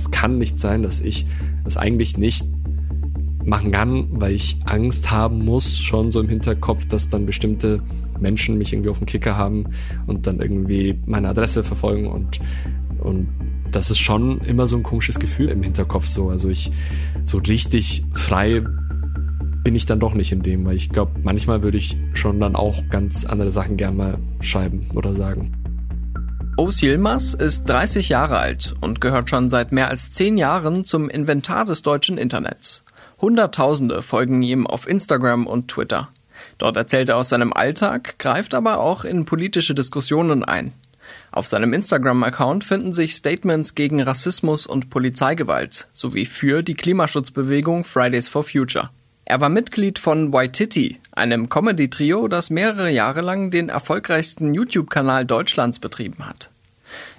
[0.00, 1.26] es kann nicht sein, dass ich
[1.64, 2.46] das eigentlich nicht
[3.44, 7.82] machen kann, weil ich Angst haben muss, schon so im Hinterkopf, dass dann bestimmte
[8.18, 9.66] Menschen mich irgendwie auf dem Kicker haben
[10.06, 12.38] und dann irgendwie meine Adresse verfolgen und,
[12.98, 13.28] und
[13.70, 16.28] das ist schon immer so ein komisches Gefühl im Hinterkopf so.
[16.28, 16.72] Also ich,
[17.24, 18.62] so richtig frei
[19.62, 22.56] bin ich dann doch nicht in dem, weil ich glaube, manchmal würde ich schon dann
[22.56, 25.59] auch ganz andere Sachen gerne mal schreiben oder sagen.
[26.60, 31.08] Ous Yilmaz ist 30 Jahre alt und gehört schon seit mehr als 10 Jahren zum
[31.08, 32.84] Inventar des deutschen Internets.
[33.18, 36.10] Hunderttausende folgen ihm auf Instagram und Twitter.
[36.58, 40.74] Dort erzählt er aus seinem Alltag, greift aber auch in politische Diskussionen ein.
[41.32, 48.28] Auf seinem Instagram-Account finden sich Statements gegen Rassismus und Polizeigewalt sowie für die Klimaschutzbewegung Fridays
[48.28, 48.90] for Future.
[49.24, 55.78] Er war Mitglied von Waititi, einem Comedy-Trio, das mehrere Jahre lang den erfolgreichsten YouTube-Kanal Deutschlands
[55.78, 56.49] betrieben hat.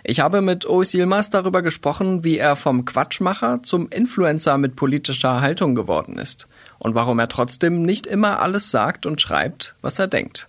[0.04, 5.42] Ich habe mit Ois Yilmaz darüber gesprochen, wie er vom Quatschmacher zum Influencer mit politischer
[5.42, 6.48] Haltung geworden ist
[6.80, 10.48] und warum er trotzdem nicht immer alles sagt und schreibt, was er denkt.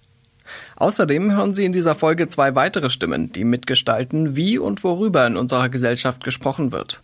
[0.77, 5.36] Außerdem hören Sie in dieser Folge zwei weitere Stimmen, die mitgestalten, wie und worüber in
[5.36, 7.03] unserer Gesellschaft gesprochen wird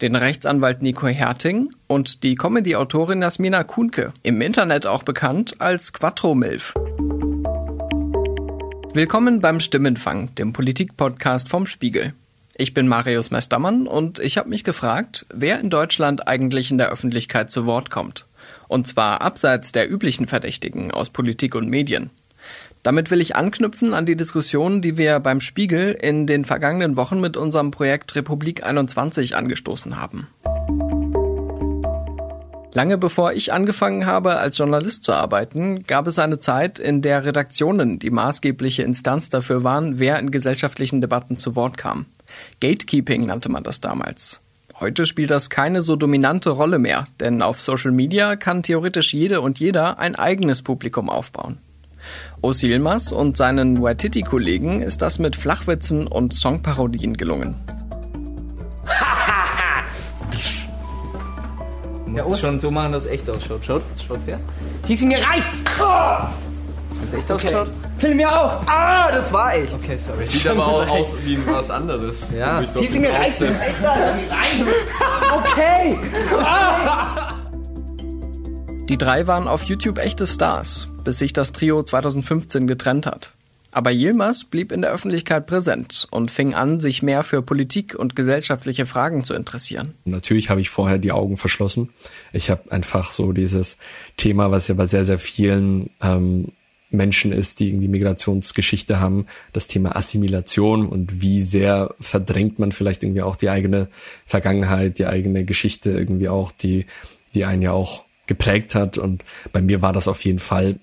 [0.00, 6.34] den Rechtsanwalt Nico Herting und die Comedy-Autorin Jasmina Kuhnke, im Internet auch bekannt als Quattro
[6.34, 6.74] Milf.
[8.94, 12.12] Willkommen beim Stimmenfang, dem Politik-Podcast vom Spiegel.
[12.54, 16.90] Ich bin Marius Mestermann und ich habe mich gefragt, wer in Deutschland eigentlich in der
[16.90, 18.26] Öffentlichkeit zu Wort kommt.
[18.68, 22.10] Und zwar abseits der üblichen Verdächtigen aus Politik und Medien.
[22.82, 27.18] Damit will ich anknüpfen an die Diskussion, die wir beim Spiegel in den vergangenen Wochen
[27.18, 30.26] mit unserem Projekt Republik 21 angestoßen haben.
[32.74, 37.24] Lange bevor ich angefangen habe, als Journalist zu arbeiten, gab es eine Zeit, in der
[37.26, 42.06] Redaktionen die maßgebliche Instanz dafür waren, wer in gesellschaftlichen Debatten zu Wort kam.
[42.60, 44.40] Gatekeeping nannte man das damals.
[44.80, 49.42] Heute spielt das keine so dominante Rolle mehr, denn auf Social Media kann theoretisch jede
[49.42, 51.58] und jeder ein eigenes Publikum aufbauen.
[52.40, 57.54] Osilmas und seinen Waititi-Kollegen ist das mit Flachwitzen und Songparodien gelungen.
[62.16, 63.64] Du musst schon so machen, dass es echt ausschaut.
[63.64, 64.38] Schaut, schaut's her.
[64.86, 65.70] Die sind mir reizt!
[65.80, 66.26] Oh!
[67.02, 67.48] Dass echt okay.
[67.48, 67.70] ausschaut.
[67.98, 68.60] Film mir auch!
[68.66, 69.72] Ah, das war echt.
[69.74, 70.24] Okay, sorry.
[70.24, 72.26] Sieht aber auch aus wie was anderes.
[72.36, 72.60] Ja.
[72.60, 73.42] Die sind mir reizt.
[75.32, 75.98] Okay!
[76.38, 77.34] Ah!
[78.88, 83.32] Die drei waren auf YouTube echte Stars bis sich das Trio 2015 getrennt hat.
[83.72, 88.14] Aber Yilmaz blieb in der Öffentlichkeit präsent und fing an, sich mehr für Politik und
[88.14, 89.94] gesellschaftliche Fragen zu interessieren.
[90.04, 91.88] Natürlich habe ich vorher die Augen verschlossen.
[92.32, 93.78] Ich habe einfach so dieses
[94.18, 96.52] Thema, was ja bei sehr, sehr vielen ähm,
[96.90, 103.02] Menschen ist, die irgendwie Migrationsgeschichte haben, das Thema Assimilation und wie sehr verdrängt man vielleicht
[103.02, 103.88] irgendwie auch die eigene
[104.26, 106.84] Vergangenheit, die eigene Geschichte irgendwie auch, die,
[107.34, 108.98] die einen ja auch geprägt hat.
[108.98, 110.76] Und bei mir war das auf jeden Fall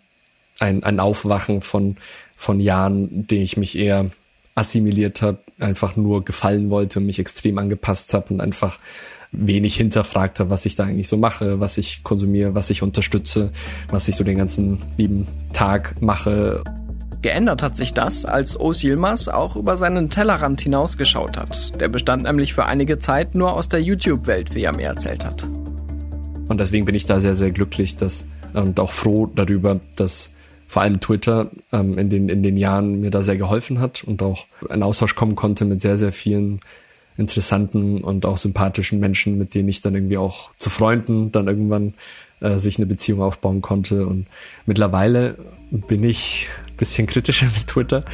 [0.59, 1.97] ein, ein Aufwachen von,
[2.39, 4.05] von Jahren, den ich mich eher
[4.55, 8.79] assimiliert habe, einfach nur gefallen wollte und mich extrem angepasst habe und einfach
[9.33, 13.51] wenig hinterfragt habe, was ich da eigentlich so mache, was ich konsumiere, was ich unterstütze,
[13.91, 16.63] was ich so den ganzen lieben Tag mache.
[17.21, 21.77] Geändert hat sich das, als Os Yilmaz auch über seinen Tellerrand hinausgeschaut hat.
[21.81, 25.43] Der bestand nämlich für einige Zeit nur aus der YouTube-Welt, wie er mir erzählt hat.
[26.47, 28.23] Und deswegen bin ich da sehr, sehr glücklich dass,
[28.53, 30.31] und auch froh darüber, dass
[30.69, 34.21] vor allem Twitter ähm, in, den, in den Jahren mir da sehr geholfen hat und
[34.21, 36.59] auch ein Austausch kommen konnte mit sehr, sehr vielen
[37.17, 41.95] interessanten und auch sympathischen Menschen, mit denen ich dann irgendwie auch zu Freunden dann irgendwann
[42.39, 44.05] äh, sich eine Beziehung aufbauen konnte.
[44.05, 44.27] Und
[44.67, 45.35] mittlerweile
[45.71, 48.05] bin ich ein bisschen kritischer mit Twitter.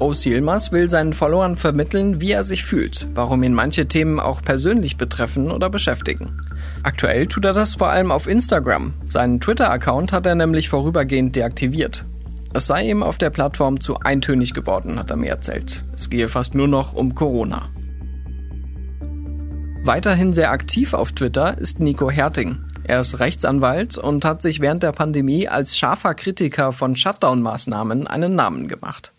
[0.00, 4.42] Os Yilmaz will seinen Followern vermitteln, wie er sich fühlt, warum ihn manche Themen auch
[4.42, 6.36] persönlich betreffen oder beschäftigen.
[6.82, 8.94] Aktuell tut er das vor allem auf Instagram.
[9.04, 12.06] Seinen Twitter-Account hat er nämlich vorübergehend deaktiviert.
[12.54, 15.84] Es sei ihm auf der Plattform zu eintönig geworden, hat er mir erzählt.
[15.94, 17.68] Es gehe fast nur noch um Corona.
[19.82, 22.64] Weiterhin sehr aktiv auf Twitter ist Nico Herting.
[22.84, 28.34] Er ist Rechtsanwalt und hat sich während der Pandemie als scharfer Kritiker von Shutdown-Maßnahmen einen
[28.34, 29.12] Namen gemacht.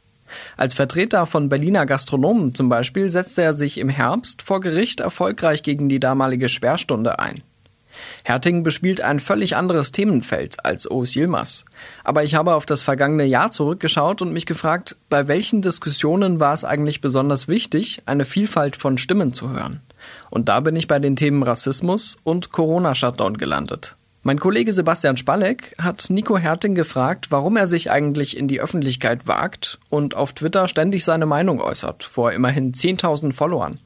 [0.57, 5.63] Als Vertreter von Berliner Gastronomen zum Beispiel setzte er sich im Herbst vor Gericht erfolgreich
[5.63, 7.43] gegen die damalige Sperrstunde ein.
[8.23, 11.65] Herting bespielt ein völlig anderes Themenfeld als Oos Yilmaz.
[12.03, 16.53] Aber ich habe auf das vergangene Jahr zurückgeschaut und mich gefragt, bei welchen Diskussionen war
[16.53, 19.81] es eigentlich besonders wichtig, eine Vielfalt von Stimmen zu hören.
[20.29, 23.95] Und da bin ich bei den Themen Rassismus und Corona-Shutdown gelandet.
[24.21, 29.27] Mein Kollege Sebastian Spalleck hat Nico Herting gefragt, warum er sich eigentlich in die Öffentlichkeit
[29.27, 33.79] wagt und auf Twitter ständig seine Meinung äußert, vor immerhin 10.000 Followern.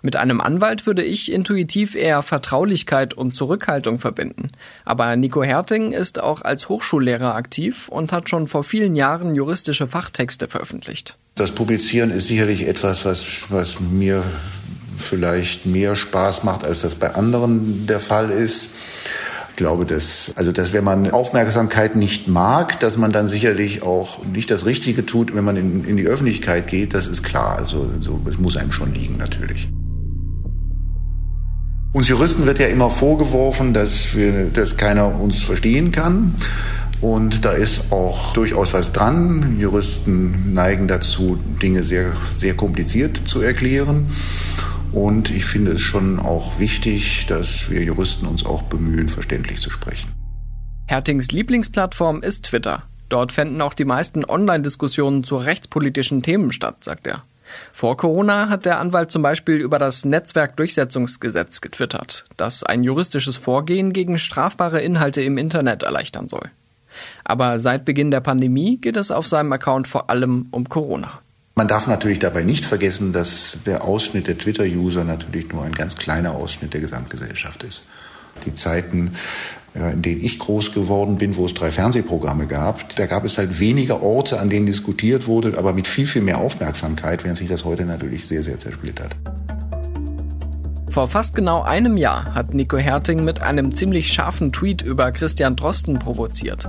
[0.00, 4.52] Mit einem Anwalt würde ich intuitiv eher Vertraulichkeit und Zurückhaltung verbinden.
[4.84, 9.88] Aber Nico Herting ist auch als Hochschullehrer aktiv und hat schon vor vielen Jahren juristische
[9.88, 11.16] Fachtexte veröffentlicht.
[11.34, 14.22] Das Publizieren ist sicherlich etwas, was, was mir
[14.96, 18.70] vielleicht mehr Spaß macht, als das bei anderen der Fall ist.
[19.50, 24.24] Ich glaube, dass, also, dass wenn man Aufmerksamkeit nicht mag, dass man dann sicherlich auch
[24.24, 27.58] nicht das Richtige tut, wenn man in, in die Öffentlichkeit geht, das ist klar.
[27.58, 29.68] Also, so, es muss einem schon liegen, natürlich.
[31.92, 36.34] Uns Juristen wird ja immer vorgeworfen, dass, wir, dass keiner uns verstehen kann.
[37.00, 39.56] Und da ist auch durchaus was dran.
[39.58, 44.06] Juristen neigen dazu, Dinge sehr, sehr kompliziert zu erklären.
[44.92, 49.70] Und ich finde es schon auch wichtig, dass wir Juristen uns auch bemühen, verständlich zu
[49.70, 50.12] sprechen.
[50.86, 52.82] Hertings Lieblingsplattform ist Twitter.
[53.08, 57.24] Dort fänden auch die meisten Online-Diskussionen zu rechtspolitischen Themen statt, sagt er.
[57.72, 63.92] Vor Corona hat der Anwalt zum Beispiel über das Netzwerkdurchsetzungsgesetz getwittert, das ein juristisches Vorgehen
[63.92, 66.50] gegen strafbare Inhalte im Internet erleichtern soll.
[67.24, 71.20] Aber seit Beginn der Pandemie geht es auf seinem Account vor allem um Corona.
[71.54, 75.96] Man darf natürlich dabei nicht vergessen, dass der Ausschnitt der Twitter-User natürlich nur ein ganz
[75.96, 77.88] kleiner Ausschnitt der Gesamtgesellschaft ist.
[78.44, 79.14] Die Zeiten,
[79.78, 83.60] in denen ich groß geworden bin, wo es drei Fernsehprogramme gab, da gab es halt
[83.60, 87.64] weniger Orte, an denen diskutiert wurde, aber mit viel, viel mehr Aufmerksamkeit, während sich das
[87.64, 89.14] heute natürlich sehr, sehr zersplittert.
[90.90, 95.54] Vor fast genau einem Jahr hat Nico Herting mit einem ziemlich scharfen Tweet über Christian
[95.54, 96.68] Drosten provoziert.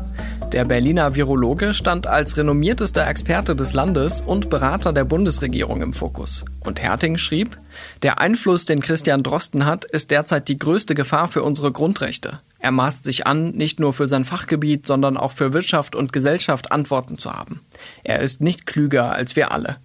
[0.52, 6.44] Der Berliner Virologe stand als renommiertester Experte des Landes und Berater der Bundesregierung im Fokus.
[6.60, 7.58] Und Herting schrieb,
[8.04, 12.40] der Einfluss, den Christian Drosten hat, ist derzeit die größte Gefahr für unsere Grundrechte.
[12.60, 16.72] Er maßt sich an, nicht nur für sein Fachgebiet, sondern auch für Wirtschaft und Gesellschaft
[16.72, 17.62] Antworten zu haben.
[18.04, 19.78] Er ist nicht klüger als wir alle.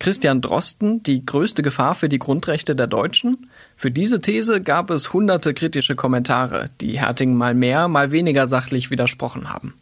[0.00, 3.48] Christian Drosten die größte Gefahr für die Grundrechte der Deutschen?
[3.76, 8.90] Für diese These gab es hunderte kritische Kommentare, die Herting mal mehr, mal weniger sachlich
[8.90, 9.74] widersprochen haben.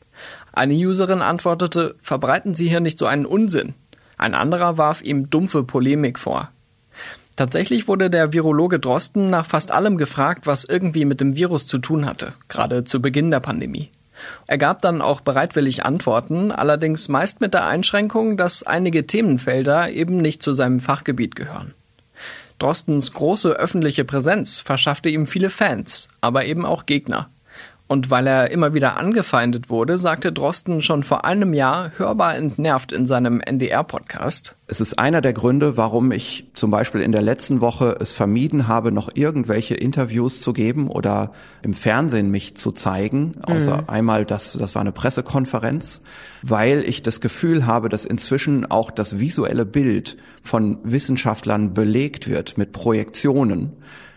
[0.53, 3.75] Eine Userin antwortete, verbreiten Sie hier nicht so einen Unsinn.
[4.19, 6.51] Ein anderer warf ihm dumpfe Polemik vor.
[7.37, 11.79] Tatsächlich wurde der Virologe Drosten nach fast allem gefragt, was irgendwie mit dem Virus zu
[11.79, 13.91] tun hatte, gerade zu Beginn der Pandemie.
[14.47, 20.19] Er gab dann auch bereitwillig Antworten, allerdings meist mit der Einschränkung, dass einige Themenfelder eben
[20.19, 21.75] nicht zu seinem Fachgebiet gehören.
[22.59, 27.29] Drostens große öffentliche Präsenz verschaffte ihm viele Fans, aber eben auch Gegner.
[27.93, 32.91] Und weil er immer wieder angefeindet wurde, sagte Drosten schon vor einem Jahr hörbar entnervt
[32.91, 34.57] in seinem NDR-Podcast.
[34.67, 38.67] Es ist einer der Gründe, warum ich zum Beispiel in der letzten Woche es vermieden
[38.67, 43.35] habe, noch irgendwelche Interviews zu geben oder im Fernsehen mich zu zeigen.
[43.43, 43.89] Außer mhm.
[43.89, 46.01] einmal, das, das war eine Pressekonferenz,
[46.41, 52.57] weil ich das Gefühl habe, dass inzwischen auch das visuelle Bild von Wissenschaftlern belegt wird
[52.57, 53.75] mit Projektionen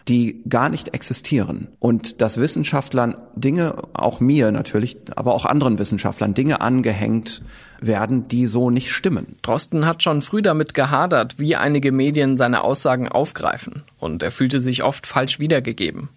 [0.07, 1.69] die gar nicht existieren.
[1.79, 7.41] Und dass Wissenschaftlern Dinge, auch mir natürlich, aber auch anderen Wissenschaftlern Dinge angehängt
[7.81, 9.37] werden, die so nicht stimmen.
[9.41, 13.83] Drosten hat schon früh damit gehadert, wie einige Medien seine Aussagen aufgreifen.
[13.99, 16.09] Und er fühlte sich oft falsch wiedergegeben.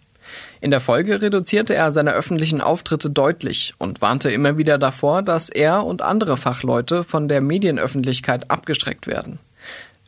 [0.61, 5.49] In der Folge reduzierte er seine öffentlichen Auftritte deutlich und warnte immer wieder davor, dass
[5.49, 9.39] er und andere Fachleute von der Medienöffentlichkeit abgestreckt werden.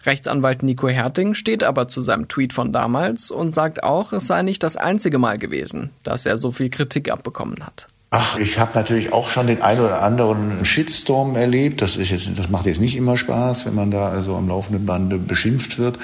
[0.04, 4.42] Rechtsanwalt Nico Herting steht aber zu seinem Tweet von damals und sagt auch, es sei
[4.42, 7.86] nicht das einzige Mal gewesen, dass er so viel Kritik abbekommen hat.
[8.12, 11.80] Ach, ich habe natürlich auch schon den einen oder anderen Shitstorm erlebt.
[11.80, 14.84] Das ist jetzt, das macht jetzt nicht immer Spaß, wenn man da also am laufenden
[14.84, 15.98] Bande beschimpft wird.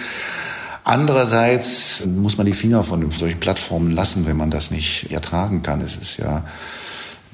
[0.85, 5.81] Andererseits muss man die Finger von solchen Plattformen lassen, wenn man das nicht ertragen kann.
[5.81, 6.45] Es ist ja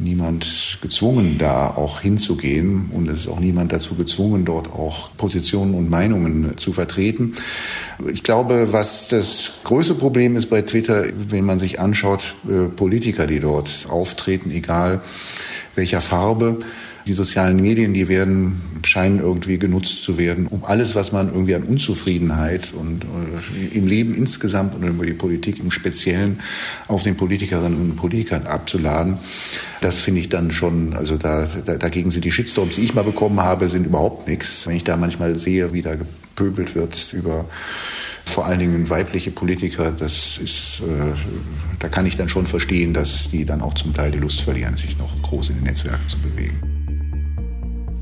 [0.03, 5.75] niemand gezwungen, da auch hinzugehen und es ist auch niemand dazu gezwungen, dort auch Positionen
[5.75, 7.35] und Meinungen zu vertreten.
[8.13, 13.27] Ich glaube, was das größte Problem ist bei Twitter, wenn man sich anschaut, äh, Politiker,
[13.27, 15.01] die dort auftreten, egal
[15.75, 16.59] welcher Farbe,
[17.07, 21.55] die sozialen Medien, die werden, scheinen irgendwie genutzt zu werden, um alles, was man irgendwie
[21.55, 26.41] an Unzufriedenheit und äh, im Leben insgesamt und über die Politik im Speziellen
[26.89, 29.19] auf den Politikerinnen und Politikern abzuladen.
[29.81, 33.05] Das finde ich dann schon, also da, da, dagegen sind die Shitstorms, die ich mal
[33.05, 34.67] bekommen habe, sind überhaupt nichts.
[34.67, 37.47] Wenn ich da manchmal sehe, wie da gepöbelt wird über
[38.25, 41.13] vor allen Dingen weibliche Politiker, das ist, äh,
[41.81, 44.77] da kann ich dann schon verstehen, dass die dann auch zum Teil die Lust verlieren,
[44.77, 46.72] sich noch groß in den Netzwerken zu bewegen.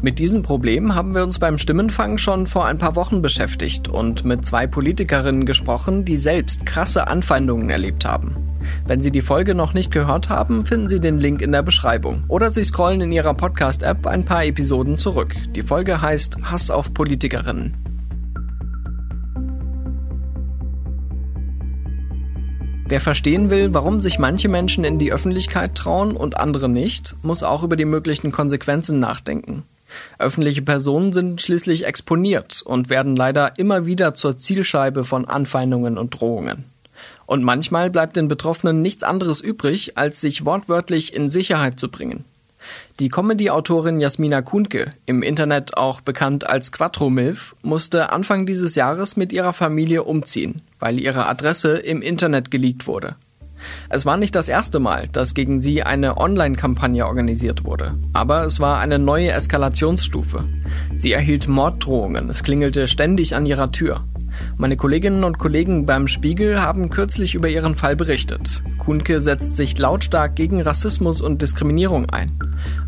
[0.02, 4.24] Mit diesem Problem haben wir uns beim Stimmenfang schon vor ein paar Wochen beschäftigt und
[4.24, 8.36] mit zwei Politikerinnen gesprochen, die selbst krasse Anfeindungen erlebt haben.
[8.86, 12.24] Wenn Sie die Folge noch nicht gehört haben, finden Sie den Link in der Beschreibung.
[12.28, 15.34] Oder Sie scrollen in Ihrer Podcast-App ein paar Episoden zurück.
[15.54, 17.76] Die Folge heißt Hass auf Politikerinnen.
[22.88, 27.42] Wer verstehen will, warum sich manche Menschen in die Öffentlichkeit trauen und andere nicht, muss
[27.42, 29.64] auch über die möglichen Konsequenzen nachdenken.
[30.18, 36.20] Öffentliche Personen sind schließlich exponiert und werden leider immer wieder zur Zielscheibe von Anfeindungen und
[36.20, 36.64] Drohungen.
[37.26, 42.24] Und manchmal bleibt den Betroffenen nichts anderes übrig, als sich wortwörtlich in Sicherheit zu bringen.
[42.98, 49.32] Die Comedy-Autorin Jasmina Kuhnke, im Internet auch bekannt als Quattro-Milf, musste Anfang dieses Jahres mit
[49.32, 53.16] ihrer Familie umziehen, weil ihre Adresse im Internet geleakt wurde.
[53.88, 58.60] Es war nicht das erste Mal, dass gegen sie eine Online-Kampagne organisiert wurde, aber es
[58.60, 60.44] war eine neue Eskalationsstufe.
[60.96, 64.04] Sie erhielt Morddrohungen, es klingelte ständig an ihrer Tür.
[64.56, 68.62] Meine Kolleginnen und Kollegen beim Spiegel haben kürzlich über ihren Fall berichtet.
[68.78, 72.38] Kuhnke setzt sich lautstark gegen Rassismus und Diskriminierung ein.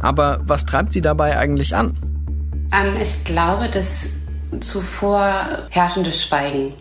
[0.01, 1.99] Aber was treibt sie dabei eigentlich an?
[2.73, 4.11] Ähm, ich glaube, das
[4.61, 5.31] zuvor
[5.71, 6.75] herrschende Schweigen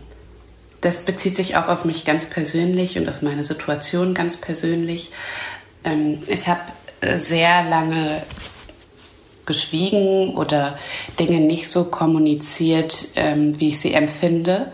[0.82, 5.10] das bezieht sich auch auf mich ganz persönlich und auf meine Situation ganz persönlich.
[5.84, 6.60] Ähm, ich habe
[7.00, 8.22] äh, sehr lange
[9.46, 10.76] geschwiegen oder
[11.18, 14.72] Dinge nicht so kommuniziert, ähm, wie ich sie empfinde,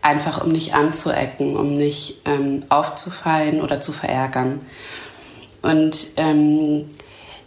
[0.00, 4.60] einfach um nicht anzuecken, um nicht ähm, aufzufallen oder zu verärgern.
[5.62, 6.08] Und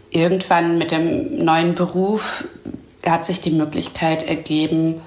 [0.10, 2.46] irgendwann mit dem neuen Beruf
[3.06, 5.02] hat sich die Möglichkeit ergeben,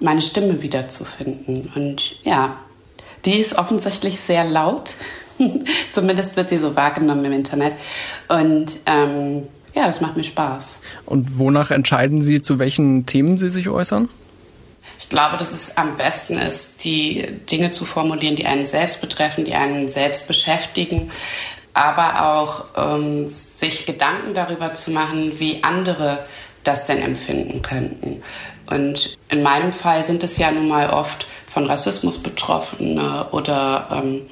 [0.00, 1.70] meine Stimme wiederzufinden.
[1.74, 2.58] Und ja,
[3.24, 4.94] die ist offensichtlich sehr laut.
[5.90, 7.74] Zumindest wird sie so wahrgenommen im Internet.
[8.28, 10.80] Und ähm, ja, das macht mir Spaß.
[11.06, 14.08] Und wonach entscheiden Sie, zu welchen Themen Sie sich äußern?
[14.98, 19.44] Ich glaube, dass es am besten ist, die Dinge zu formulieren, die einen selbst betreffen,
[19.44, 21.10] die einen selbst beschäftigen,
[21.72, 26.24] aber auch ähm, sich Gedanken darüber zu machen, wie andere
[26.64, 28.22] das denn empfinden könnten.
[28.70, 34.22] Und in meinem Fall sind es ja nun mal oft von Rassismus Betroffene oder ähm,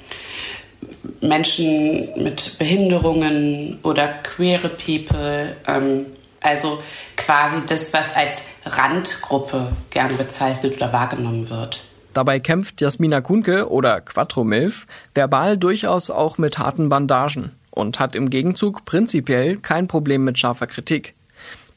[1.20, 5.56] Menschen mit Behinderungen oder queere People.
[5.66, 6.06] Ähm,
[6.40, 6.78] also
[7.16, 11.84] quasi das, was als Randgruppe gern bezeichnet oder wahrgenommen wird.
[12.14, 18.16] Dabei kämpft Jasmina Kunke oder Quattro Milf verbal durchaus auch mit harten Bandagen und hat
[18.16, 21.14] im Gegenzug prinzipiell kein Problem mit scharfer Kritik.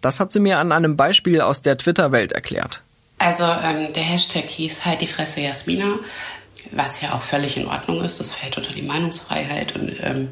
[0.01, 2.81] Das hat sie mir an einem Beispiel aus der Twitter-Welt erklärt.
[3.19, 5.99] Also ähm, der Hashtag hieß halt die Fresse Jasmina,
[6.71, 8.19] was ja auch völlig in Ordnung ist.
[8.19, 10.29] Das fällt unter die Meinungsfreiheit und ähm,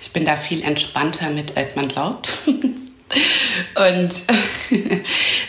[0.00, 2.28] ich bin da viel entspannter mit, als man glaubt.
[2.46, 2.56] und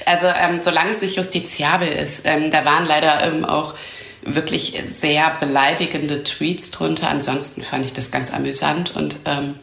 [0.06, 3.76] also ähm, solange es nicht justiziabel ist, ähm, da waren leider ähm, auch
[4.24, 7.10] wirklich sehr beleidigende Tweets drunter.
[7.10, 9.56] Ansonsten fand ich das ganz amüsant und ähm,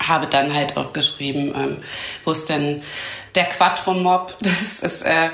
[0.00, 1.76] habe dann halt auch geschrieben, ähm,
[2.24, 2.82] wo ist denn
[3.34, 4.36] der Quattro-Mob?
[4.42, 5.30] Das ist äh,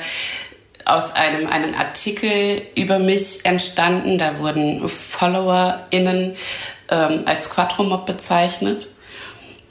[0.84, 4.18] aus einem einen Artikel über mich entstanden.
[4.18, 6.36] Da wurden FollowerInnen
[6.90, 8.88] ähm, als Quattro-Mob bezeichnet.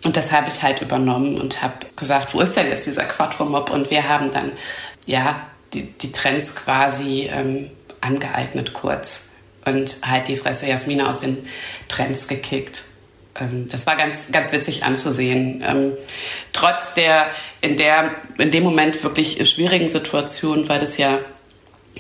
[0.04, 3.72] Und das habe ich halt übernommen und habe gesagt, wo ist denn jetzt dieser Quattro-Mob?
[3.72, 4.52] Und wir haben dann,
[5.06, 5.42] ja,
[5.74, 9.30] die, die Trends quasi ähm, angeeignet kurz
[9.66, 11.46] und halt die Fresse Jasmina aus den
[11.88, 12.86] Trends gekickt.
[13.40, 15.64] Ähm, das war ganz, ganz witzig anzusehen.
[15.66, 15.94] Ähm,
[16.54, 17.28] trotz der
[17.62, 21.20] in, der in dem Moment wirklich schwierigen Situation, weil das ja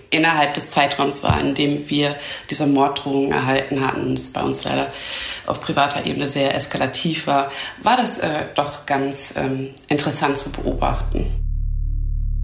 [0.09, 2.15] innerhalb des Zeitraums war, in dem wir
[2.49, 4.91] diese Morddrohungen erhalten hatten, das bei uns leider
[5.45, 7.51] auf privater Ebene sehr eskalativ war,
[7.81, 11.46] war das äh, doch ganz ähm, interessant zu beobachten.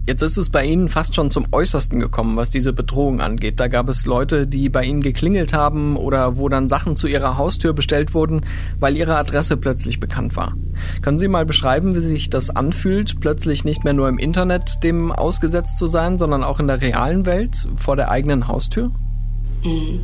[0.06, 3.58] Jetzt ist es bei Ihnen fast schon zum Äußersten gekommen, was diese Bedrohung angeht.
[3.58, 7.38] Da gab es Leute, die bei Ihnen geklingelt haben oder wo dann Sachen zu Ihrer
[7.38, 8.42] Haustür bestellt wurden,
[8.78, 10.54] weil Ihre Adresse plötzlich bekannt war.
[11.00, 15.10] Können Sie mal beschreiben, wie sich das anfühlt, plötzlich nicht mehr nur im Internet dem
[15.10, 18.90] ausgesetzt zu sein, sondern auch in der realen Welt vor der eigenen Haustür?
[19.64, 20.00] Mhm.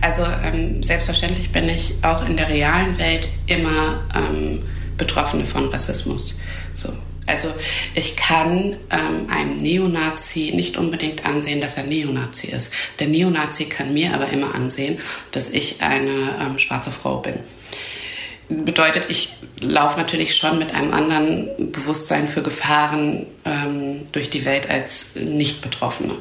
[0.00, 4.64] Also ähm, selbstverständlich bin ich auch in der realen Welt immer ähm,
[4.96, 6.38] Betroffene von Rassismus.
[6.72, 6.88] So,
[7.28, 7.52] also
[7.94, 12.72] ich kann ähm, einem Neonazi nicht unbedingt ansehen, dass er Neonazi ist.
[12.98, 14.98] Der Neonazi kann mir aber immer ansehen,
[15.32, 17.34] dass ich eine ähm, schwarze Frau bin.
[18.48, 24.70] Bedeutet, ich laufe natürlich schon mit einem anderen Bewusstsein für Gefahren ähm, durch die Welt
[24.70, 26.14] als Nicht-Betroffene.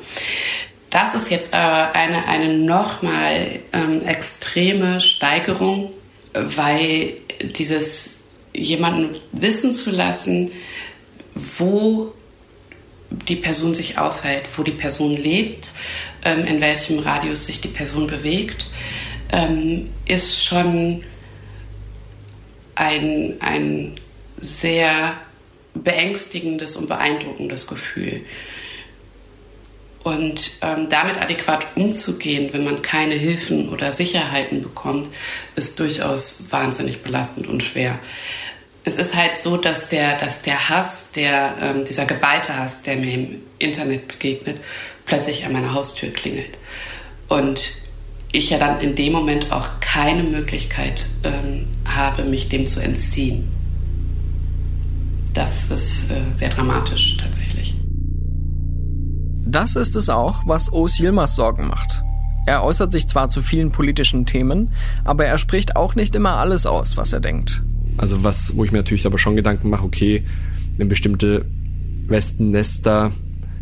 [0.90, 5.92] Das ist jetzt aber eine, eine nochmal ähm, extreme Steigerung,
[6.34, 8.24] weil dieses
[8.54, 10.52] jemanden wissen zu lassen,
[11.58, 12.14] wo
[13.10, 15.72] die Person sich aufhält, wo die Person lebt,
[16.26, 18.70] ähm, in welchem Radius sich die Person bewegt,
[19.32, 21.04] ähm, ist schon
[22.76, 23.96] ein, ein
[24.38, 25.14] sehr
[25.74, 28.22] beängstigendes und beeindruckendes Gefühl.
[30.04, 35.10] Und ähm, damit adäquat umzugehen, wenn man keine Hilfen oder Sicherheiten bekommt,
[35.56, 38.00] ist durchaus wahnsinnig belastend und schwer.
[38.88, 42.96] Es ist halt so, dass der, dass der Hass, der, ähm, dieser geballte Hass, der
[42.96, 44.62] mir im Internet begegnet,
[45.04, 46.58] plötzlich an meiner Haustür klingelt.
[47.28, 47.74] Und
[48.32, 53.52] ich ja dann in dem Moment auch keine Möglichkeit ähm, habe, mich dem zu entziehen.
[55.34, 57.76] Das ist äh, sehr dramatisch tatsächlich.
[59.46, 62.04] Das ist es auch, was Os Yilmaz Sorgen macht.
[62.46, 64.72] Er äußert sich zwar zu vielen politischen Themen,
[65.04, 67.64] aber er spricht auch nicht immer alles aus, was er denkt.
[67.98, 70.24] Also was, wo ich mir natürlich aber schon Gedanken mache, okay,
[70.78, 71.46] wenn bestimmte
[72.08, 73.12] Wespennester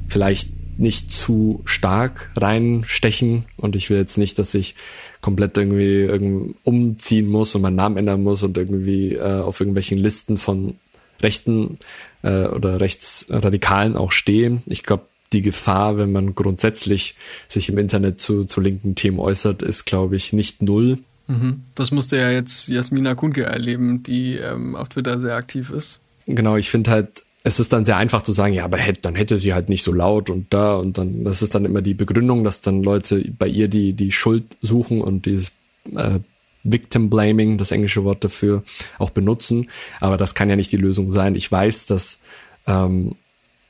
[0.08, 4.76] vielleicht nicht zu stark reinstechen und ich will jetzt nicht, dass ich
[5.22, 9.98] komplett irgendwie, irgendwie umziehen muss und meinen Namen ändern muss und irgendwie äh, auf irgendwelchen
[9.98, 10.76] Listen von
[11.24, 11.80] Rechten
[12.24, 14.62] äh, oder Rechtsradikalen auch stehe.
[14.66, 17.16] Ich glaube, die Gefahr, wenn man grundsätzlich
[17.48, 21.00] sich im Internet zu, zu linken Themen äußert, ist, glaube ich, nicht null.
[21.28, 21.64] Mhm.
[21.74, 26.00] Das musste ja jetzt Jasmina Kunke erleben, die ähm, auf Twitter sehr aktiv ist.
[26.28, 29.16] Genau, ich finde halt, es ist dann sehr einfach zu sagen, ja, aber hätte, dann
[29.16, 31.94] hätte sie halt nicht so laut und da und dann, das ist dann immer die
[31.94, 35.52] Begründung, dass dann Leute bei ihr die, die Schuld suchen und dieses
[35.96, 36.20] äh,
[36.64, 38.64] Victim Blaming, das englische Wort dafür,
[38.98, 39.70] auch benutzen.
[40.00, 41.36] Aber das kann ja nicht die Lösung sein.
[41.36, 42.20] Ich weiß, dass,
[42.66, 43.16] ähm,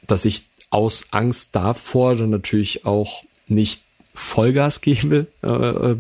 [0.08, 3.82] dass ich aus Angst davor dann natürlich auch nicht
[4.16, 5.96] Vollgas gebe, äh, äh,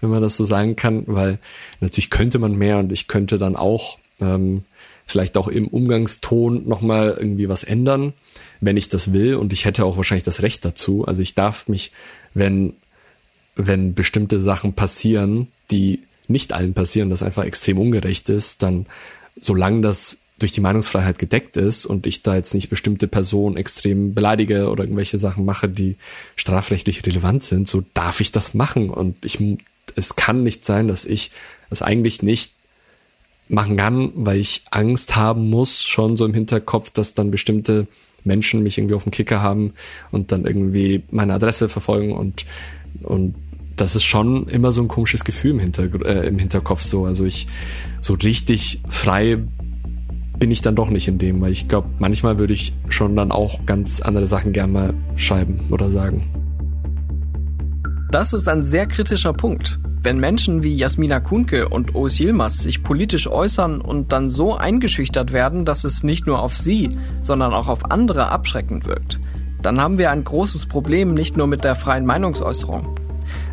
[0.00, 1.38] wenn man das so sagen kann, weil
[1.80, 4.64] natürlich könnte man mehr und ich könnte dann auch ähm,
[5.06, 8.12] vielleicht auch im Umgangston nochmal irgendwie was ändern,
[8.60, 9.36] wenn ich das will.
[9.36, 11.04] Und ich hätte auch wahrscheinlich das Recht dazu.
[11.06, 11.92] Also ich darf mich,
[12.34, 12.74] wenn,
[13.54, 18.86] wenn bestimmte Sachen passieren, die nicht allen passieren, das einfach extrem ungerecht ist, dann,
[19.40, 24.14] solange das durch die Meinungsfreiheit gedeckt ist und ich da jetzt nicht bestimmte Personen extrem
[24.14, 25.96] beleidige oder irgendwelche Sachen mache, die
[26.36, 28.90] strafrechtlich relevant sind, so darf ich das machen.
[28.90, 29.38] Und ich,
[29.96, 31.30] es kann nicht sein, dass ich
[31.70, 32.52] das eigentlich nicht
[33.48, 37.86] machen kann, weil ich Angst haben muss, schon so im Hinterkopf, dass dann bestimmte
[38.24, 39.72] Menschen mich irgendwie auf dem Kicker haben
[40.10, 42.44] und dann irgendwie meine Adresse verfolgen und,
[43.02, 43.34] und
[43.76, 47.04] das ist schon immer so ein komisches Gefühl im, Hinter, äh, im Hinterkopf so.
[47.04, 47.46] Also ich,
[48.00, 49.38] so richtig frei
[50.38, 53.32] bin ich dann doch nicht in dem, weil ich glaube, manchmal würde ich schon dann
[53.32, 56.24] auch ganz andere Sachen gerne mal schreiben oder sagen.
[58.10, 59.78] Das ist ein sehr kritischer Punkt.
[60.02, 65.32] Wenn Menschen wie Jasmina Kunke und Ois Yilmaz sich politisch äußern und dann so eingeschüchtert
[65.32, 66.88] werden, dass es nicht nur auf sie,
[67.24, 69.20] sondern auch auf andere abschreckend wirkt,
[69.60, 73.07] dann haben wir ein großes Problem nicht nur mit der freien Meinungsäußerung.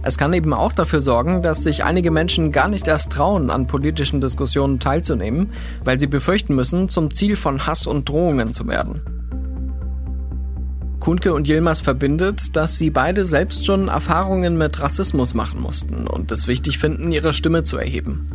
[0.08, 3.66] Es kann eben auch dafür sorgen, dass sich einige Menschen gar nicht erst trauen, an
[3.66, 5.50] politischen Diskussionen teilzunehmen,
[5.84, 9.02] weil sie befürchten müssen, zum Ziel von Hass und Drohungen zu werden.
[11.00, 16.32] Kunke und Yilmaz verbindet, dass sie beide selbst schon Erfahrungen mit Rassismus machen mussten und
[16.32, 18.30] es wichtig finden, ihre Stimme zu erheben.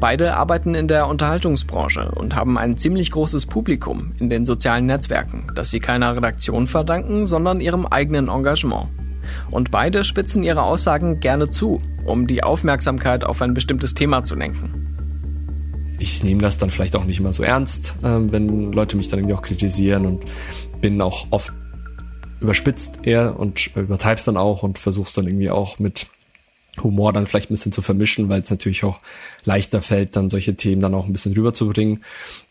[0.00, 5.46] Beide arbeiten in der Unterhaltungsbranche und haben ein ziemlich großes Publikum in den sozialen Netzwerken,
[5.54, 8.88] das sie keiner Redaktion verdanken, sondern ihrem eigenen Engagement.
[9.50, 14.34] Und beide spitzen ihre Aussagen gerne zu, um die Aufmerksamkeit auf ein bestimmtes Thema zu
[14.34, 14.92] lenken.
[15.98, 19.20] Ich nehme das dann vielleicht auch nicht immer so ernst, ähm, wenn Leute mich dann
[19.20, 20.24] irgendwie auch kritisieren und
[20.80, 21.52] bin auch oft
[22.40, 26.08] überspitzt eher und übertreibst dann auch und versuchst dann irgendwie auch mit
[26.82, 29.00] Humor dann vielleicht ein bisschen zu vermischen, weil es natürlich auch
[29.44, 32.02] leichter fällt, dann solche Themen dann auch ein bisschen rüberzubringen.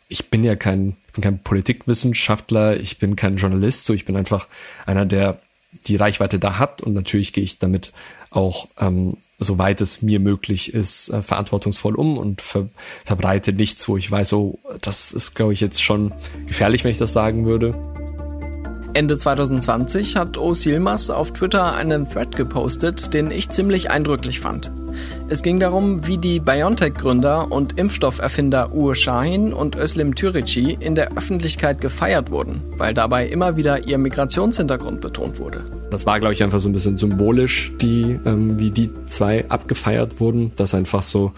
[0.08, 4.48] Ich bin ja kein, bin kein Politikwissenschaftler, ich bin kein Journalist, so ich bin einfach
[4.86, 5.40] einer, der
[5.88, 7.92] die Reichweite da hat und natürlich gehe ich damit
[8.30, 12.70] auch ähm, soweit es mir möglich ist, äh, verantwortungsvoll um und ver
[13.04, 16.14] verbreite nichts, wo ich weiß, oh, das ist, glaube ich, jetzt schon
[16.48, 17.91] gefährlich, wenn ich das sagen würde.
[18.94, 24.72] Ende 2020 hat Os Yilmaz auf Twitter einen Thread gepostet, den ich ziemlich eindrücklich fand.
[25.30, 31.16] Es ging darum, wie die BioNTech-Gründer und Impfstofferfinder Uwe Shahin und Özlem Türeci in der
[31.16, 35.64] Öffentlichkeit gefeiert wurden, weil dabei immer wieder ihr Migrationshintergrund betont wurde.
[35.90, 40.20] Das war, glaube ich, einfach so ein bisschen symbolisch, die, ähm, wie die zwei abgefeiert
[40.20, 41.32] wurden, dass einfach so,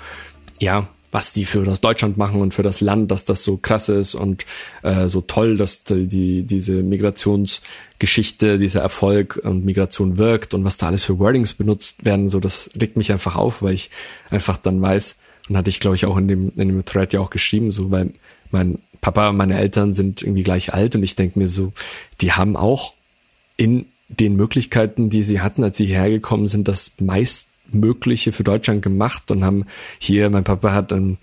[0.60, 3.88] ja, was die für das Deutschland machen und für das Land, dass das so krass
[3.88, 4.46] ist und
[4.82, 10.78] äh, so toll, dass die, die diese Migrationsgeschichte, dieser Erfolg und Migration wirkt und was
[10.78, 13.92] da alles für Wordings benutzt werden, so das regt mich einfach auf, weil ich
[14.32, 15.16] einfach dann weiß,
[15.50, 17.92] und hatte ich glaube ich auch in dem in dem Thread ja auch geschrieben, so
[17.92, 18.12] weil
[18.50, 21.74] mein Papa meine Eltern sind irgendwie gleich alt und ich denke mir so,
[22.22, 22.94] die haben auch
[23.56, 28.44] in den Möglichkeiten, die sie hatten, als sie hierher gekommen sind, das meist Mögliche für
[28.44, 29.66] Deutschland gemacht und haben
[30.00, 31.18] hier, mein Papa hat in,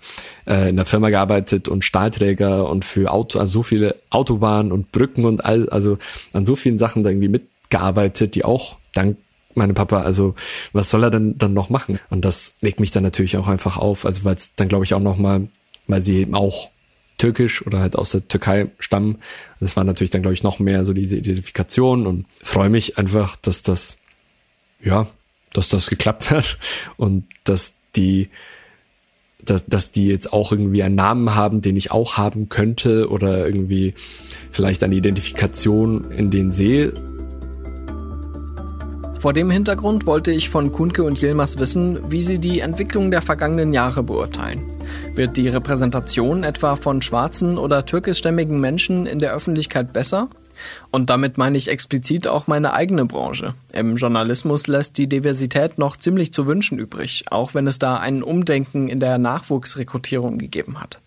[0.45, 4.91] äh, in der Firma gearbeitet und Stahlträger und für Auto, also so viele Autobahnen und
[4.91, 5.97] Brücken und all, also
[6.33, 9.17] an so vielen Sachen da irgendwie gearbeitet, die auch dank
[9.55, 10.35] meinem Papa, also
[10.71, 11.99] was soll er denn dann noch machen?
[12.09, 14.93] Und das legt mich dann natürlich auch einfach auf, also weil es dann glaube ich
[14.93, 15.47] auch noch mal,
[15.87, 16.69] weil sie eben auch
[17.17, 19.17] türkisch oder halt aus der Türkei stammen.
[19.59, 23.35] Das war natürlich dann glaube ich noch mehr so diese Identifikation und freue mich einfach,
[23.35, 23.97] dass das
[24.83, 25.07] ja,
[25.53, 26.57] dass das geklappt hat
[26.97, 28.29] und dass die
[29.43, 33.45] dass, dass die jetzt auch irgendwie einen Namen haben, den ich auch haben könnte oder
[33.45, 33.95] irgendwie
[34.51, 36.93] vielleicht eine Identifikation in den sehe.
[39.19, 43.21] Vor dem Hintergrund wollte ich von Kunke und Yilmaz wissen, wie sie die Entwicklung der
[43.21, 44.63] vergangenen Jahre beurteilen.
[45.13, 50.29] Wird die Repräsentation etwa von schwarzen oder türkischstämmigen Menschen in der Öffentlichkeit besser?
[50.91, 53.53] Und damit meine ich explizit auch meine eigene Branche.
[53.73, 58.23] Im Journalismus lässt die Diversität noch ziemlich zu wünschen übrig, auch wenn es da ein
[58.23, 60.99] Umdenken in der Nachwuchsrekrutierung gegeben hat.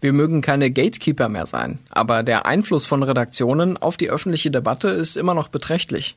[0.00, 4.88] Wir mögen keine Gatekeeper mehr sein, aber der Einfluss von Redaktionen auf die öffentliche Debatte
[4.88, 6.16] ist immer noch beträchtlich.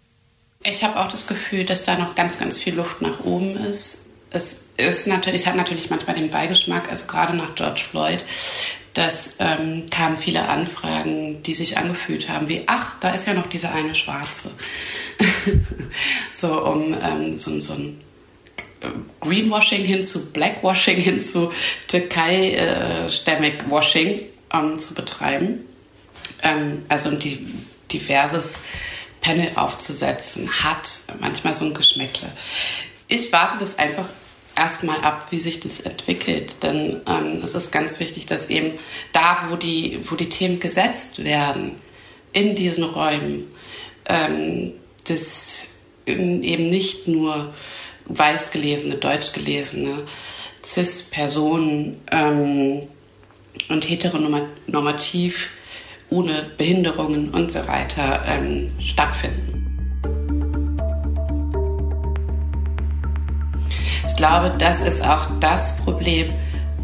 [0.63, 4.07] Ich habe auch das Gefühl, dass da noch ganz, ganz viel Luft nach oben ist.
[4.29, 8.23] Es ist natürlich, es hat natürlich manchmal den Beigeschmack, also gerade nach George Floyd,
[8.93, 13.47] dass ähm, kamen viele Anfragen, die sich angefühlt haben wie, ach, da ist ja noch
[13.47, 14.51] diese eine Schwarze.
[16.31, 18.01] so um ähm, so, so ein
[18.81, 18.89] äh,
[19.21, 21.53] Greenwashing hin zu Blackwashing hin zu
[21.87, 25.61] Türkei-stämmig-Washing äh, ähm, zu betreiben.
[26.43, 27.19] Ähm, also ein
[27.91, 28.59] diverses
[29.21, 32.29] Panel aufzusetzen, hat manchmal so ein Geschmäckle.
[33.07, 34.09] Ich warte das einfach
[34.55, 36.63] erstmal ab, wie sich das entwickelt.
[36.63, 38.77] Denn ähm, es ist ganz wichtig, dass eben
[39.13, 41.81] da, wo die, wo die Themen gesetzt werden,
[42.33, 43.51] in diesen Räumen,
[44.07, 44.73] ähm,
[45.07, 45.67] das
[46.05, 47.53] eben nicht nur
[48.05, 50.05] weiß gelesene, deutsch gelesene,
[50.63, 52.87] cis-Personen ähm,
[53.69, 55.51] und heteronormativ
[56.09, 59.60] ohne Behinderungen und so weiter ähm, stattfinden.
[64.21, 66.31] Glaube, das ist auch das Problem,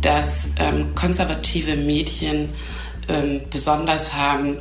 [0.02, 2.50] das ähm, konservative Medien
[3.10, 4.58] ähm, besonders haben,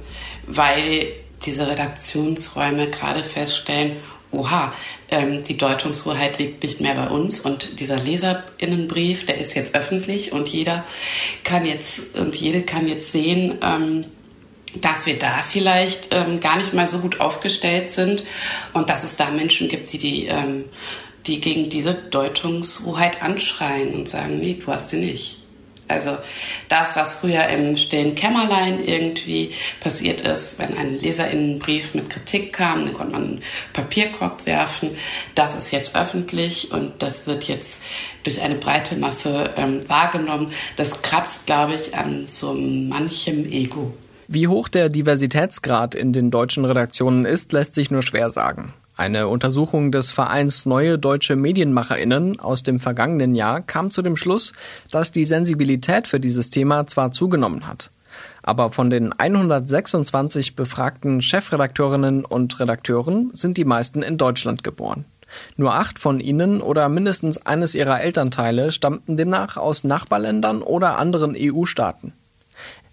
[0.46, 1.06] weil
[1.46, 3.96] diese Redaktionsräume gerade feststellen,
[4.30, 4.74] oha,
[5.10, 10.32] ähm, die Deutungshoheit liegt nicht mehr bei uns und dieser Leserinnenbrief, der ist jetzt öffentlich
[10.32, 10.84] und jeder
[11.44, 14.04] kann jetzt und jede kann jetzt sehen, ähm,
[14.82, 18.22] dass wir da vielleicht ähm, gar nicht mal so gut aufgestellt sind
[18.74, 20.66] und dass es da Menschen gibt, die die ähm,
[21.26, 25.38] die gegen diese Deutungshoheit anschreien und sagen, nee, du hast sie nicht.
[25.88, 26.16] Also
[26.68, 32.84] das, was früher im stillen Kämmerlein irgendwie passiert ist, wenn ein Leserinnenbrief mit Kritik kam,
[32.84, 34.90] dann konnte man einen Papierkorb werfen.
[35.34, 37.82] Das ist jetzt öffentlich und das wird jetzt
[38.24, 40.50] durch eine breite Masse ähm, wahrgenommen.
[40.76, 43.94] Das kratzt, glaube ich, an so manchem Ego.
[44.28, 48.74] Wie hoch der Diversitätsgrad in den deutschen Redaktionen ist, lässt sich nur schwer sagen.
[48.98, 54.54] Eine Untersuchung des Vereins Neue Deutsche Medienmacherinnen aus dem vergangenen Jahr kam zu dem Schluss,
[54.90, 57.90] dass die Sensibilität für dieses Thema zwar zugenommen hat,
[58.42, 65.04] aber von den 126 befragten Chefredakteurinnen und Redakteuren sind die meisten in Deutschland geboren.
[65.56, 71.36] Nur acht von ihnen oder mindestens eines ihrer Elternteile stammten demnach aus Nachbarländern oder anderen
[71.36, 72.14] EU-Staaten.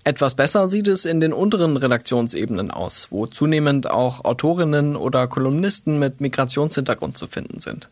[0.03, 5.97] Etwas besser sieht es in den unteren Redaktionsebenen aus, wo zunehmend auch Autorinnen oder Kolumnisten
[5.97, 7.89] mit Migrationshintergrund zu finden sind.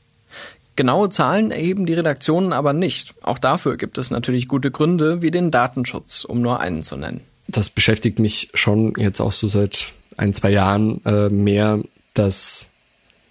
[0.75, 3.13] Genaue Zahlen erheben die Redaktionen aber nicht.
[3.21, 7.21] Auch dafür gibt es natürlich gute Gründe wie den Datenschutz, um nur einen zu nennen.
[7.47, 11.79] Das beschäftigt mich schon jetzt auch so seit ein, zwei Jahren äh, mehr,
[12.13, 12.69] dass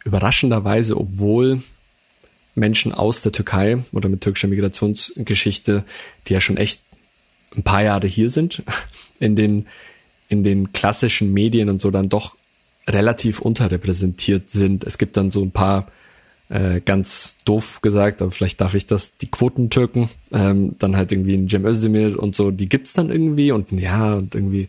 [0.04, 1.62] überraschenderweise, obwohl
[2.54, 5.84] Menschen aus der Türkei oder mit türkischer Migrationsgeschichte,
[6.26, 6.80] die ja schon echt
[7.56, 8.62] ein paar Jahre hier sind,
[9.20, 9.66] in den,
[10.28, 12.36] in den klassischen Medien und so dann doch
[12.88, 14.84] relativ unterrepräsentiert sind.
[14.84, 15.86] Es gibt dann so ein paar
[16.50, 21.34] äh, ganz doof gesagt, aber vielleicht darf ich das, die Quotentürken, ähm, dann halt irgendwie
[21.34, 24.68] in Cem Özdemir und so, die gibt's dann irgendwie und ja, und irgendwie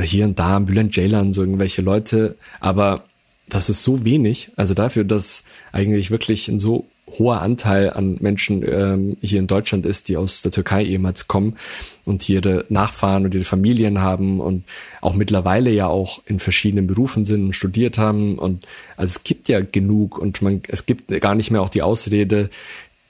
[0.00, 3.04] hier und da, Bülent Ceylan, so irgendwelche Leute, aber
[3.48, 6.86] das ist so wenig, also dafür, dass eigentlich wirklich ein so
[7.18, 11.56] hoher Anteil an Menschen ähm, hier in Deutschland ist, die aus der Türkei ehemals kommen
[12.04, 14.64] und hier ihre Nachfahren und ihre Familien haben und
[15.00, 18.38] auch mittlerweile ja auch in verschiedenen Berufen sind und studiert haben.
[18.38, 21.82] Und also es gibt ja genug und man es gibt gar nicht mehr auch die
[21.82, 22.50] Ausrede,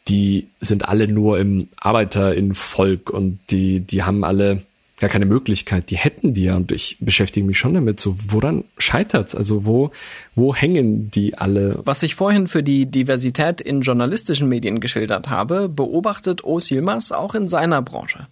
[0.08, 4.62] die sind alle nur im Arbeiterinnenvolk und die die haben alle
[5.00, 5.90] gar keine Möglichkeit.
[5.90, 7.98] Die hätten die ja und ich beschäftige mich schon damit.
[7.98, 9.34] So, woran scheitert's?
[9.34, 9.90] Also wo,
[10.34, 11.80] wo hängen die alle?
[11.84, 17.34] Was ich vorhin für die Diversität in journalistischen Medien geschildert habe, beobachtet Os Yilmaz auch
[17.34, 18.26] in seiner Branche.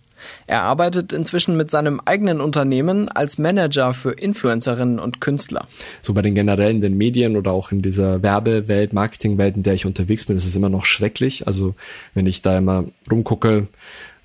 [0.46, 5.68] Er arbeitet inzwischen mit seinem eigenen Unternehmen als Manager für Influencerinnen und Künstler.
[6.02, 9.86] So bei den generellen den Medien oder auch in dieser Werbewelt, Marketingwelt, in der ich
[9.86, 11.46] unterwegs bin, ist es immer noch schrecklich.
[11.46, 11.74] Also
[12.14, 13.68] wenn ich da immer rumgucke,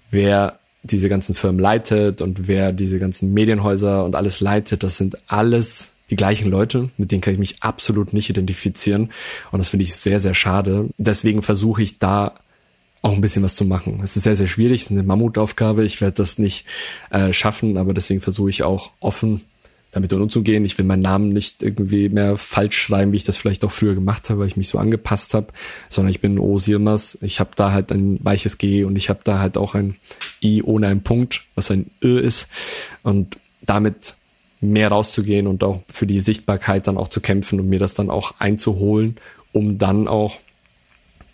[0.10, 5.18] wer diese ganzen Firmen leitet und wer diese ganzen Medienhäuser und alles leitet, das sind
[5.28, 9.10] alles die gleichen Leute, mit denen kann ich mich absolut nicht identifizieren.
[9.52, 10.90] Und das finde ich sehr, sehr schade.
[10.98, 12.36] Deswegen versuche ich da
[13.02, 14.00] auch ein bisschen was zu machen.
[14.04, 15.84] Es ist sehr, sehr schwierig, es ist eine Mammutaufgabe.
[15.86, 16.66] Ich werde das nicht
[17.10, 19.42] äh, schaffen, aber deswegen versuche ich auch offen
[19.94, 20.66] damit umzugehen.
[20.66, 23.96] Ich will meinen Namen nicht irgendwie mehr falsch schreiben, wie ich das vielleicht auch früher
[23.96, 25.48] gemacht habe, weil ich mich so angepasst habe,
[25.90, 27.18] sondern ich bin O Silmas.
[27.22, 29.96] Ich habe da halt ein weiches G und ich habe da halt auch ein
[30.44, 32.48] I ohne einen Punkt, was ein Ö ist.
[33.04, 34.16] Und damit
[34.60, 38.10] mehr rauszugehen und auch für die Sichtbarkeit dann auch zu kämpfen und mir das dann
[38.10, 39.18] auch einzuholen,
[39.52, 40.40] um dann auch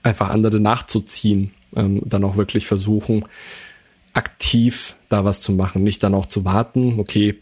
[0.03, 3.25] einfach andere nachzuziehen ähm, dann auch wirklich versuchen,
[4.13, 7.35] aktiv da was zu machen, nicht dann auch zu warten, okay,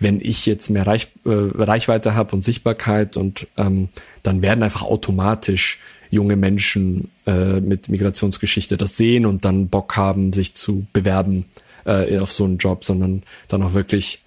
[0.00, 3.88] wenn ich jetzt mehr Reich, äh, Reichweite habe und Sichtbarkeit und ähm,
[4.22, 5.78] dann werden einfach automatisch
[6.10, 11.44] junge Menschen äh, mit Migrationsgeschichte das sehen und dann Bock haben, sich zu bewerben
[11.84, 14.22] äh, auf so einen Job, sondern dann auch wirklich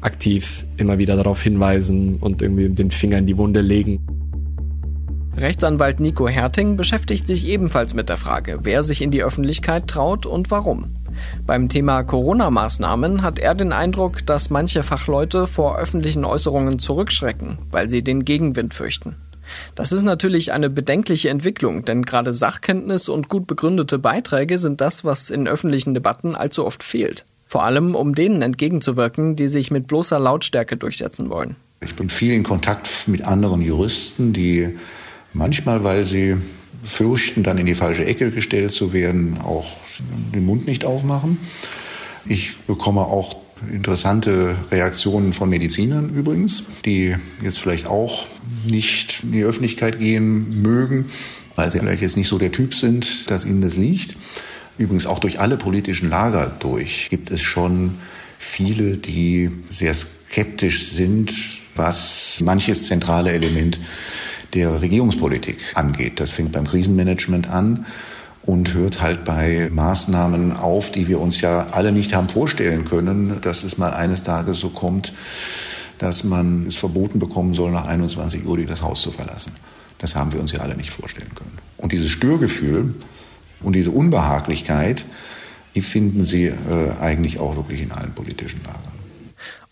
[0.00, 4.29] aktiv immer wieder darauf hinweisen und irgendwie den Finger in die Wunde legen.
[5.40, 10.26] Rechtsanwalt Nico Herting beschäftigt sich ebenfalls mit der Frage, wer sich in die Öffentlichkeit traut
[10.26, 10.96] und warum.
[11.46, 17.88] Beim Thema Corona-Maßnahmen hat er den Eindruck, dass manche Fachleute vor öffentlichen Äußerungen zurückschrecken, weil
[17.88, 19.16] sie den Gegenwind fürchten.
[19.74, 25.04] Das ist natürlich eine bedenkliche Entwicklung, denn gerade Sachkenntnis und gut begründete Beiträge sind das,
[25.06, 27.24] was in öffentlichen Debatten allzu oft fehlt.
[27.46, 31.56] Vor allem, um denen entgegenzuwirken, die sich mit bloßer Lautstärke durchsetzen wollen.
[31.80, 34.76] Ich bin viel in Kontakt mit anderen Juristen, die
[35.32, 36.36] Manchmal, weil sie
[36.82, 39.76] fürchten, dann in die falsche Ecke gestellt zu werden, auch
[40.34, 41.38] den Mund nicht aufmachen.
[42.26, 43.36] Ich bekomme auch
[43.70, 48.26] interessante Reaktionen von Medizinern übrigens, die jetzt vielleicht auch
[48.68, 51.06] nicht in die Öffentlichkeit gehen mögen,
[51.56, 54.16] weil sie vielleicht jetzt nicht so der Typ sind, dass ihnen das liegt.
[54.78, 57.98] Übrigens auch durch alle politischen Lager durch gibt es schon
[58.38, 61.32] viele, die sehr skeptisch sind,
[61.74, 63.78] was manches zentrale Element
[64.54, 66.20] der Regierungspolitik angeht.
[66.20, 67.86] Das fängt beim Krisenmanagement an
[68.42, 73.40] und hört halt bei Maßnahmen auf, die wir uns ja alle nicht haben vorstellen können,
[73.42, 75.12] dass es mal eines Tages so kommt,
[75.98, 79.52] dass man es verboten bekommen soll, nach 21 Uhr das Haus zu verlassen.
[79.98, 81.58] Das haben wir uns ja alle nicht vorstellen können.
[81.76, 82.94] Und dieses Störgefühl
[83.62, 85.04] und diese Unbehaglichkeit,
[85.74, 86.54] die finden Sie äh,
[87.00, 88.99] eigentlich auch wirklich in allen politischen Lagern.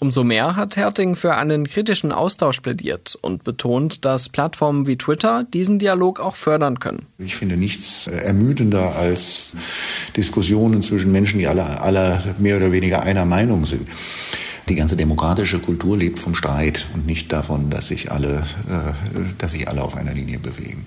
[0.01, 5.45] Umso mehr hat Herting für einen kritischen Austausch plädiert und betont, dass Plattformen wie Twitter
[5.53, 7.07] diesen Dialog auch fördern können.
[7.19, 9.53] Ich finde nichts äh, ermüdender als
[10.17, 13.89] Diskussionen zwischen Menschen, die alle, alle mehr oder weniger einer Meinung sind.
[14.69, 19.53] Die ganze demokratische Kultur lebt vom Streit und nicht davon, dass sich alle, äh, dass
[19.53, 20.87] sich alle auf einer Linie bewegen.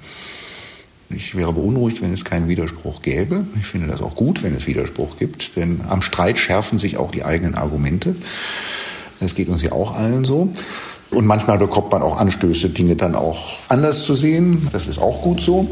[1.09, 3.45] Ich wäre beunruhigt, wenn es keinen Widerspruch gäbe.
[3.59, 7.11] Ich finde das auch gut, wenn es Widerspruch gibt, denn am Streit schärfen sich auch
[7.11, 8.15] die eigenen Argumente.
[9.21, 10.49] Das geht uns ja auch allen so.
[11.11, 14.67] Und manchmal bekommt man auch Anstöße, Dinge dann auch anders zu sehen.
[14.71, 15.67] Das ist auch gut so.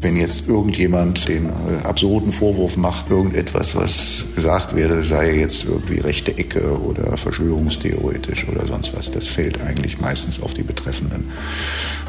[0.00, 6.00] Wenn jetzt irgendjemand den äh, absurden Vorwurf macht, irgendetwas, was gesagt werde, sei jetzt irgendwie
[6.00, 11.26] rechte Ecke oder verschwörungstheoretisch oder sonst was, das fällt eigentlich meistens auf die Betreffenden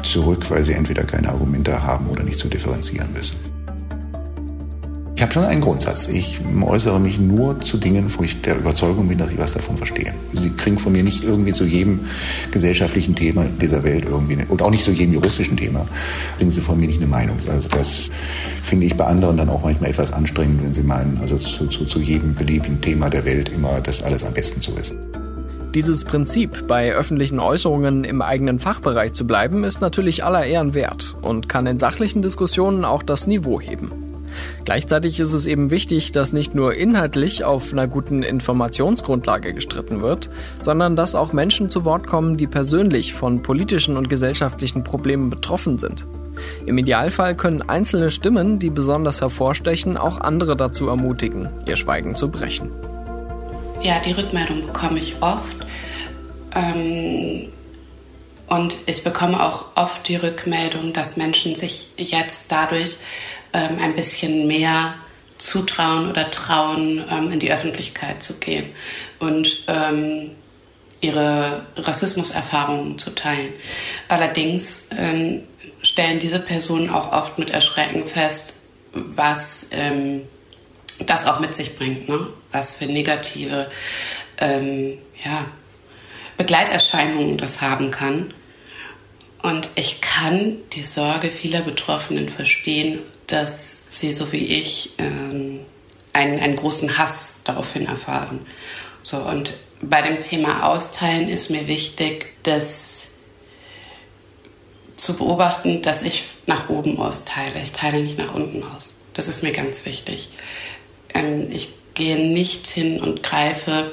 [0.02, 3.53] zurück, weil sie entweder keine Argumente haben oder nicht zu differenzieren wissen.
[5.24, 6.06] Ich habe schon einen Grundsatz.
[6.06, 9.78] Ich äußere mich nur zu Dingen, wo ich der Überzeugung bin, dass ich was davon
[9.78, 10.12] verstehe.
[10.34, 12.00] Sie kriegen von mir nicht irgendwie zu jedem
[12.50, 15.86] gesellschaftlichen Thema dieser Welt irgendwie, und auch nicht zu jedem juristischen Thema,
[16.36, 17.38] kriegen Sie von mir nicht eine Meinung.
[17.50, 18.10] Also das
[18.62, 21.86] finde ich bei anderen dann auch manchmal etwas anstrengend, wenn Sie meinen, also zu, zu,
[21.86, 24.98] zu jedem beliebigen Thema der Welt immer das alles am besten zu wissen.
[25.74, 31.16] Dieses Prinzip, bei öffentlichen Äußerungen im eigenen Fachbereich zu bleiben, ist natürlich aller Ehren wert
[31.22, 34.03] und kann in sachlichen Diskussionen auch das Niveau heben.
[34.64, 40.30] Gleichzeitig ist es eben wichtig, dass nicht nur inhaltlich auf einer guten Informationsgrundlage gestritten wird,
[40.60, 45.78] sondern dass auch Menschen zu Wort kommen, die persönlich von politischen und gesellschaftlichen Problemen betroffen
[45.78, 46.06] sind.
[46.66, 52.30] Im Idealfall können einzelne Stimmen, die besonders hervorstechen, auch andere dazu ermutigen, ihr Schweigen zu
[52.30, 52.70] brechen.
[53.82, 55.56] Ja, die Rückmeldung bekomme ich oft.
[56.54, 57.48] Ähm,
[58.46, 62.98] und ich bekomme auch oft die Rückmeldung, dass Menschen sich jetzt dadurch
[63.54, 64.94] ähm, ein bisschen mehr
[65.38, 68.70] zutrauen oder trauen, ähm, in die Öffentlichkeit zu gehen
[69.18, 70.32] und ähm,
[71.00, 73.52] ihre Rassismuserfahrungen zu teilen.
[74.08, 75.42] Allerdings ähm,
[75.82, 78.54] stellen diese Personen auch oft mit Erschrecken fest,
[78.92, 80.22] was ähm,
[81.06, 82.26] das auch mit sich bringt, ne?
[82.52, 83.68] was für negative
[84.38, 85.44] ähm, ja,
[86.36, 88.32] Begleiterscheinungen das haben kann.
[89.44, 95.60] Und ich kann die Sorge vieler Betroffenen verstehen, dass sie so wie ich ähm,
[96.14, 98.46] einen, einen großen Hass daraufhin erfahren.
[99.02, 99.52] So, und
[99.82, 103.08] bei dem Thema Austeilen ist mir wichtig, dass
[104.96, 107.62] zu beobachten, dass ich nach oben austeile.
[107.62, 108.98] Ich teile nicht nach unten aus.
[109.12, 110.30] Das ist mir ganz wichtig.
[111.12, 113.92] Ähm, ich gehe nicht hin und greife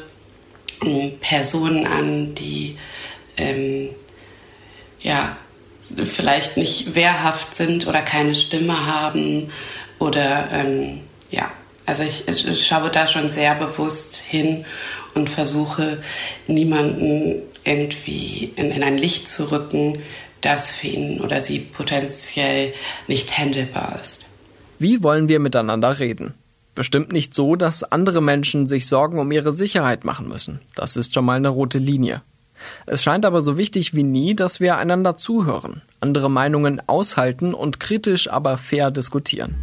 [0.81, 2.77] ähm, Personen an, die
[3.35, 3.89] ähm,
[5.01, 5.35] ja
[6.03, 9.49] vielleicht nicht wehrhaft sind oder keine Stimme haben
[9.99, 11.51] oder ähm, ja,
[11.85, 14.65] also ich, ich schaue da schon sehr bewusst hin
[15.15, 15.99] und versuche
[16.47, 19.99] niemanden irgendwie in, in ein Licht zu rücken,
[20.41, 22.73] das für ihn oder sie potenziell
[23.07, 24.25] nicht handelbar ist.
[24.79, 26.33] Wie wollen wir miteinander reden?
[26.73, 30.61] Bestimmt nicht so, dass andere Menschen sich Sorgen um ihre Sicherheit machen müssen.
[30.75, 32.21] Das ist schon mal eine rote Linie.
[32.85, 37.79] Es scheint aber so wichtig wie nie, dass wir einander zuhören, andere Meinungen aushalten und
[37.79, 39.55] kritisch, aber fair diskutieren.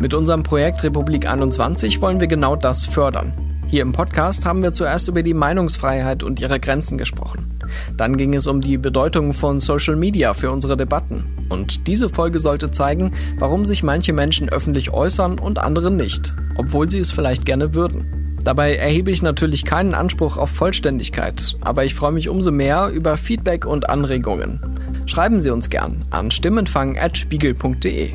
[0.00, 3.32] Mit unserem Projekt Republik 21 wollen wir genau das fördern.
[3.66, 7.58] Hier im Podcast haben wir zuerst über die Meinungsfreiheit und ihre Grenzen gesprochen.
[7.96, 11.24] Dann ging es um die Bedeutung von Social Media für unsere Debatten.
[11.50, 16.90] Und diese Folge sollte zeigen, warum sich manche Menschen öffentlich äußern und andere nicht, obwohl
[16.90, 18.17] sie es vielleicht gerne würden.
[18.48, 23.18] Dabei erhebe ich natürlich keinen Anspruch auf Vollständigkeit, aber ich freue mich umso mehr über
[23.18, 24.58] Feedback und Anregungen.
[25.04, 28.12] Schreiben Sie uns gern an stimmenfang.spiegel.de.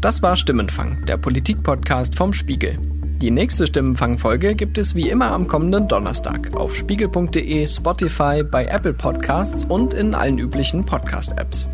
[0.00, 2.78] Das war Stimmenfang, der Politik-Podcast vom Spiegel.
[3.20, 8.94] Die nächste Stimmenfang-Folge gibt es wie immer am kommenden Donnerstag auf spiegel.de, Spotify, bei Apple
[8.94, 11.68] Podcasts und in allen üblichen Podcast-Apps.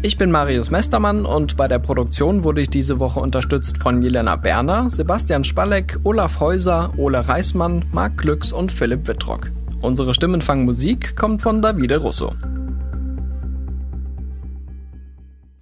[0.00, 4.36] Ich bin Marius Mestermann und bei der Produktion wurde ich diese Woche unterstützt von Jelena
[4.36, 9.50] Berner, Sebastian Spalleck, Olaf Häuser, Ole Reismann, Marc Glücks und Philipp Wittrock.
[9.80, 12.32] Unsere Stimmenfang-Musik kommt von Davide Russo.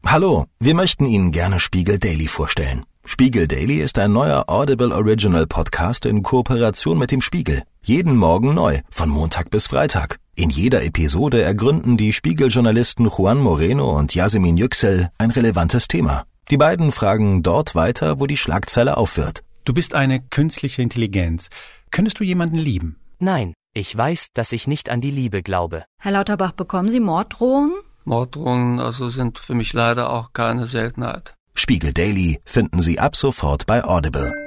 [0.04, 2.84] Hallo, wir möchten Ihnen gerne Spiegel Daily vorstellen.
[3.06, 7.62] Spiegel Daily ist ein neuer Audible Original Podcast in Kooperation mit dem Spiegel.
[7.82, 10.18] Jeden Morgen neu, von Montag bis Freitag.
[10.38, 16.24] In jeder Episode ergründen die Spiegeljournalisten Juan Moreno und Yasemin Yüksel ein relevantes Thema.
[16.50, 19.42] Die beiden fragen dort weiter, wo die Schlagzeile aufhört.
[19.64, 21.48] Du bist eine künstliche Intelligenz.
[21.90, 22.96] Könntest du jemanden lieben?
[23.18, 25.84] Nein, ich weiß, dass ich nicht an die Liebe glaube.
[25.98, 27.72] Herr Lauterbach, bekommen Sie Morddrohungen?
[28.04, 31.32] Morddrohungen also sind für mich leider auch keine Seltenheit.
[31.54, 34.45] Spiegel Daily finden Sie ab sofort bei Audible.